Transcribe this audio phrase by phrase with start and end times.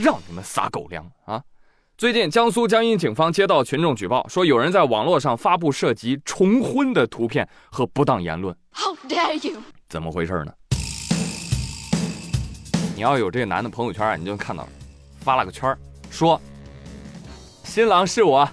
[0.00, 1.42] 让你们撒狗粮啊！
[1.98, 8.56] 最近，江苏江阴警方接到群众举报，说有人在网络上发布涉及重婚的图片和不当言论。
[8.72, 9.60] How dare you！
[9.90, 10.52] 怎么回事呢？
[12.96, 14.66] 你要有这个男的朋友圈啊，你就看到
[15.18, 15.76] 发了个圈
[16.08, 16.40] 说
[17.62, 18.48] 新郎是我，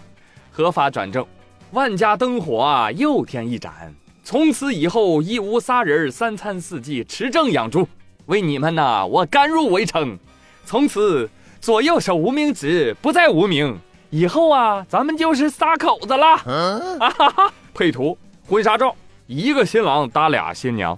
[0.52, 1.25] 合法转正，
[1.71, 7.88] 万家灯火啊又添一盏，从此以后一屋仨人，三餐四季持证养猪，
[8.25, 10.20] 为你们呐，我甘入围城，
[10.66, 11.29] 从此。
[11.67, 13.77] 左右手无名指，不再无名。
[14.09, 16.25] 以后啊，咱们就是仨口子了。
[16.97, 17.53] 啊哈哈！
[17.73, 18.17] 配图
[18.47, 18.95] 婚纱照，
[19.25, 20.97] 一个新郎搭俩新娘。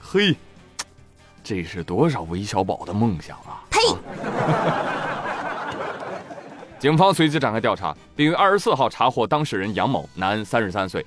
[0.00, 0.34] 嘿，
[1.44, 3.60] 这是多少韦小宝的梦想啊！
[3.68, 3.78] 呸！
[6.78, 11.04] 警方随即展开调查，并于二十四号查获当事人杨某，男，三十三岁。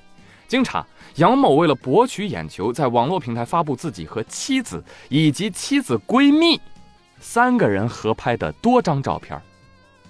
[0.47, 6.61] 经查，杨某为了博取眼球，在网络平台发布自己和妻子以及妻子闺蜜。
[7.21, 9.39] 三个人合拍的多张照片，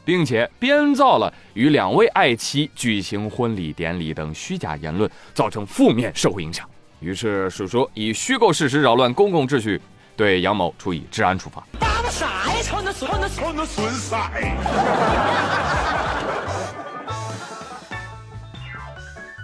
[0.05, 6.67] 并且编造了与两位爱妻举行婚礼典礼等虚假言论，造成负面社会影响。
[7.01, 9.79] 于是，叔叔以虚构事实扰乱公共秩序，
[10.15, 11.63] 对杨某处以治安处罚。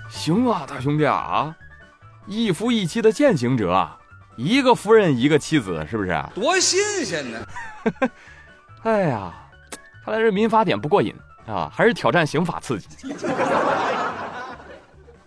[0.10, 1.56] 行啊，大兄弟啊，
[2.26, 3.97] 一夫一妻的践行者啊！
[4.38, 6.24] 一个夫人一个妻子，是不是？
[6.36, 7.46] 多新鲜呢！
[8.84, 9.34] 哎呀，
[10.06, 11.14] 看来这民法典不过瘾
[11.48, 12.88] 啊，还是挑战刑法刺激。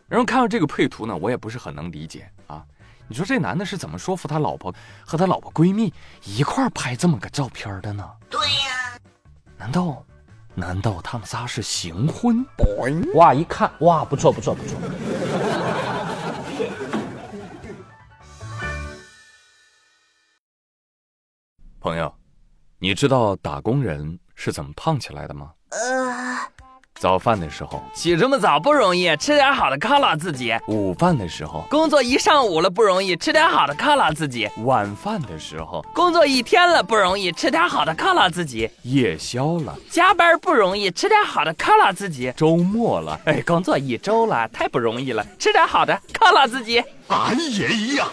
[0.08, 2.64] 然后看到这个配图呢，我也不是很能理解啊。
[3.08, 4.72] 你说这男的是怎么说服他老婆
[5.04, 5.92] 和他老婆闺蜜
[6.24, 8.08] 一块拍这么个照片的呢？
[8.28, 8.98] 对呀，
[9.56, 10.04] 难道
[10.54, 12.46] 难道他们仨是行婚？
[13.14, 14.78] 哇，一看哇，不错不错不错。
[21.80, 22.12] 朋友，
[22.78, 25.52] 你知道打工人是怎么胖起来的吗？
[25.70, 26.38] 呃，
[26.94, 31.64] 早饭的时候起这么早不容易，吃点好的犒劳自己；午饭的时候。
[31.70, 35.82] 工作一上午了不容易，吃点好的犒劳自己；晚饭的时候。
[35.94, 39.74] 工作一天了不容易，吃点好的犒劳自己；夜宵了。
[39.88, 43.18] 加班不容易，吃点好的犒劳自己；周末了。
[43.24, 46.84] 哎工作一周了太不容易了，吃点好的犒劳自己。
[47.08, 48.06] 俺爷呀！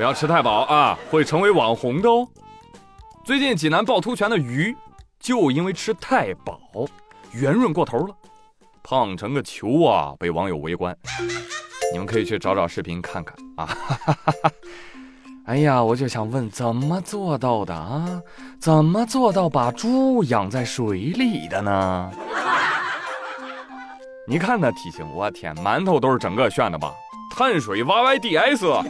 [0.00, 2.26] 不要吃太饱啊，会成为网红的哦。
[3.22, 4.74] 最近济南趵突泉的鱼
[5.18, 6.58] 就因为吃太饱，
[7.32, 8.14] 圆润过头了，
[8.82, 10.96] 胖成个球啊，被网友围观。
[11.92, 13.76] 你们可以去找找视频看看啊。
[15.44, 18.22] 哎呀，我就想问，怎么做到的啊？
[18.58, 22.10] 怎么做到把猪养在水里的呢？
[24.26, 26.90] 你看那体型，我天，馒头都是整个炫的吧？
[27.36, 28.82] 碳水 YYDS。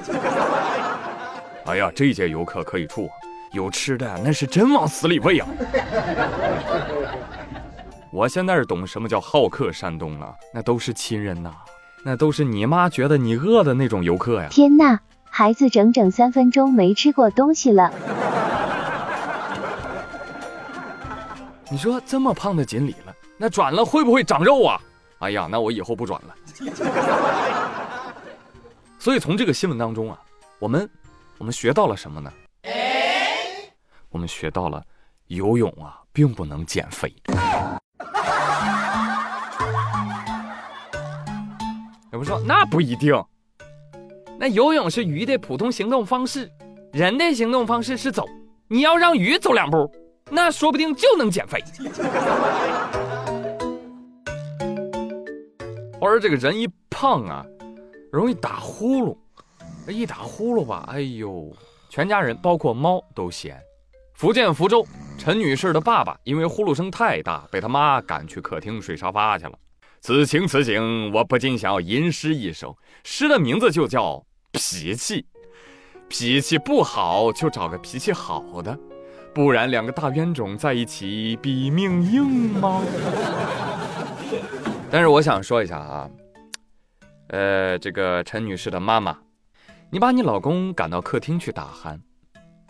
[1.71, 3.09] 哎呀，这届游客可以处，
[3.53, 5.47] 有吃的那是真往死里喂啊！
[8.11, 11.53] 我现在是懂什么叫好客山东了，那都是亲人呐，
[12.05, 14.49] 那都是你妈觉得你饿的那种游客呀！
[14.51, 14.99] 天呐，
[15.31, 17.93] 孩子整整三分钟没吃过东西了。
[21.71, 24.81] 你说这么胖的锦鲤了，那转了会不会长肉啊？
[25.21, 26.35] 哎呀，那我以后不转了。
[28.99, 30.19] 所以从这个新闻当中啊，
[30.59, 30.91] 我们。
[31.41, 32.31] 我们学到了什么呢？
[34.11, 34.85] 我们学到了
[35.29, 37.11] 游泳啊，并不能减肥。
[42.13, 43.15] 有人说那不一定，
[44.39, 46.47] 那游泳是鱼的普通行动方式，
[46.93, 48.27] 人的行动方式是走。
[48.69, 49.91] 你要让鱼走两步，
[50.31, 51.65] 那说不定就能减肥。
[55.99, 57.47] 或者这个人一胖啊，
[58.13, 59.17] 容易打呼噜。
[59.89, 61.53] 一打呼噜吧，哎呦，
[61.89, 63.61] 全家人包括猫都嫌。
[64.15, 64.87] 福建福州
[65.17, 69.53] 陈女士的爸爸因为呼噜声太大，被他妈赶去客厅睡沙发去了。
[70.03, 74.15] 此情此景，我不禁想要吟诗一首，诗的名字就叫
[74.53, 75.23] 《脾气》。
[76.09, 78.79] 脾气不好就找个脾气好的，
[79.33, 82.27] 不然两个大冤种在一起比命硬
[82.61, 82.83] 吗？
[84.91, 86.11] 但是我想说一下啊，
[87.29, 89.17] 呃，这个陈女士的妈妈。
[89.93, 91.99] 你把你老公赶到客厅去打鼾，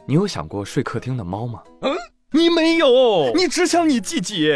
[0.07, 1.63] 你有想过睡客厅的猫吗？
[1.83, 1.95] 嗯，
[2.31, 4.51] 你没有，你只想你自己。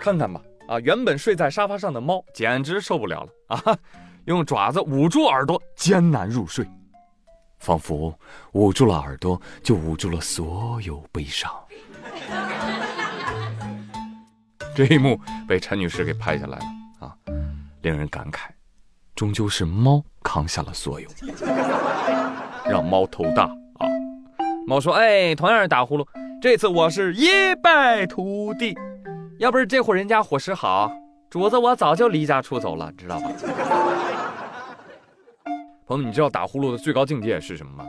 [0.00, 3.78] 看看吧，啊，原本睡在沙发上的猫简直受不了了啊，
[4.26, 6.68] 用爪子捂住耳朵艰难入睡，
[7.60, 8.12] 仿佛
[8.54, 11.48] 捂住了耳朵就捂住了所有悲伤。
[14.74, 16.64] 这一幕被陈女士给拍下来了
[17.06, 17.14] 啊，
[17.82, 18.48] 令人感慨。
[19.22, 21.08] 终究是猫扛下了所有。
[22.68, 23.86] 让猫头大啊。
[24.66, 26.04] 猫说：“哎，同样是打呼噜，
[26.40, 28.76] 这次我是一败涂地。
[29.38, 30.90] 要不是这户人家伙食好，
[31.30, 33.30] 主子我早就离家出走了，知道吧？”
[35.86, 37.84] 朋友们，你知道打呼噜的最高境界是什么吗？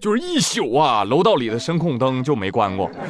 [0.00, 2.90] 就是一宿啊，楼道里的声控灯就没关过。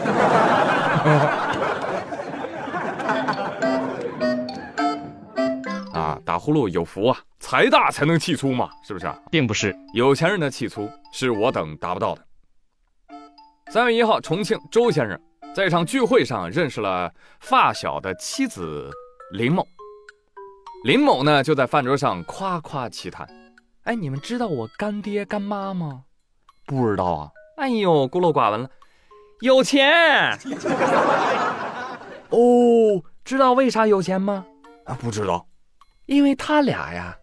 [5.95, 7.17] 啊，打呼噜有福啊，
[7.51, 9.07] 财大才能气粗嘛，是不是？
[9.07, 12.23] 啊并不是，有钱人的气粗是我等达不到的。
[13.71, 15.19] 三月一号，重庆周先生
[15.55, 17.11] 在一场聚会上认识了
[17.41, 18.91] 发小的妻子
[19.33, 19.67] 林某。
[20.85, 23.27] 林某呢，就在饭桌上夸夸其谈
[23.85, 26.05] ：“哎，你们知道我干爹干妈吗？
[26.67, 27.31] 不知道啊。
[27.57, 28.69] 哎呦，孤陋寡闻了，
[29.41, 30.39] 有钱。
[32.29, 34.45] 哦，知道为啥有钱吗？
[34.85, 35.47] 啊，不知道。
[36.05, 37.17] 因为他俩呀，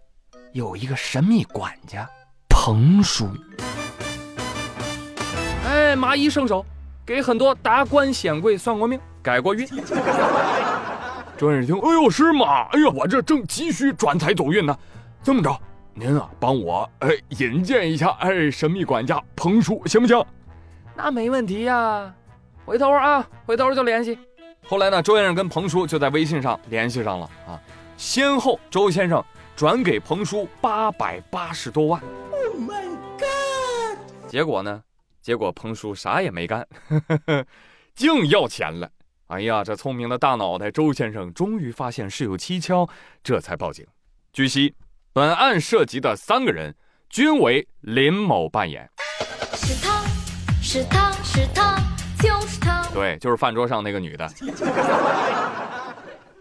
[0.56, 2.10] 有一个神秘管家
[2.48, 3.28] 彭叔。
[5.66, 6.66] 哎，麻衣圣手，
[7.06, 9.68] 给很多达官显贵算过命，改过运。
[11.36, 12.70] 周先生一听，哎呦，是吗？
[12.72, 14.74] 哎呦，我这正急需转财走运呢。
[15.22, 15.60] 这么着，
[15.94, 20.26] 您啊，帮我哎引荐一下哎神秘管家彭叔，行不行？
[20.96, 22.14] 那没问题呀，
[22.66, 24.18] 回头啊，回头就联系。
[24.66, 27.60] 后来呢，周先生跟彭叔就在微信上联系上了啊。
[27.98, 29.22] 先后，周先生
[29.56, 32.02] 转给彭叔八百八十多万。
[32.32, 33.98] Oh my god！
[34.28, 34.84] 结果呢？
[35.22, 36.68] 结果彭叔啥也没干，
[37.96, 38.90] 净要钱了。
[39.28, 42.88] 哎呀，这聪明的大脑袋周先生终于发现事有蹊跷，
[43.24, 43.84] 这才报警。
[44.32, 44.76] 据悉，
[45.14, 46.76] 本案涉及的三个人
[47.10, 48.88] 均为林某扮演。
[49.54, 50.04] 是他
[50.62, 51.80] 是他是他
[52.20, 54.30] 就是他，对，就是饭桌上那个女的。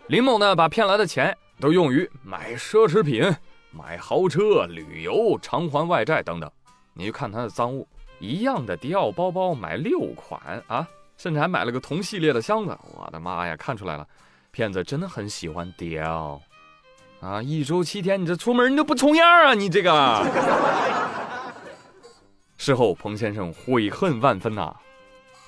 [0.09, 1.35] 林某呢，把骗来的钱。
[1.61, 3.23] 都用于买奢侈品、
[3.71, 6.51] 买豪车、旅游、偿还外债等等。
[6.93, 10.87] 你去看他的赃物，一样的迪奥包包买六款啊，
[11.17, 12.79] 甚至还买了个同系列的箱子。
[12.95, 14.07] 我的妈呀，看出来了，
[14.51, 16.41] 骗子真的很喜欢迪奥
[17.21, 17.43] 啊！
[17.43, 19.55] 一周七天，你这出门你都不重样啊！
[19.55, 20.25] 你这个。
[22.57, 24.77] 事后，彭先生悔恨万分呐，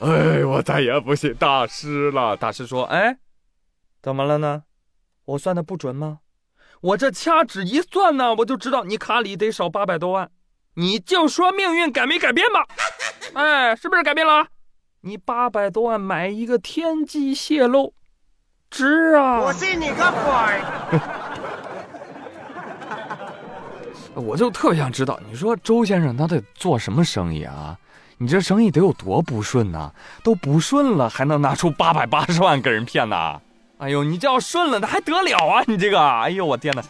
[0.00, 2.37] 哎，我再也不信大师了。
[2.37, 3.19] 大师说：“哎，
[4.03, 4.64] 怎么了呢？”
[5.26, 6.19] 我算的不准吗？
[6.81, 10.31] 我这掐指一算呢，我就知道你卡里得少八百多万。
[10.75, 12.67] 你就说命运改没改变吧？
[13.34, 14.46] 哎，是不是改变了？
[15.00, 17.94] 你八百多万买一个天机泄露，
[18.70, 19.40] 值啊！
[19.40, 20.61] 我信你个鬼！
[24.22, 27.79] 我就特别想知道，你说周先生他得做什么生意啊？
[28.19, 29.93] 你这生意得有多不顺呐？
[30.22, 33.40] 都不顺了，还能拿出八百八十万给人骗呐？
[33.78, 35.62] 哎呦，你这要顺了，那还得了啊！
[35.67, 36.82] 你这个，哎呦，我天哪！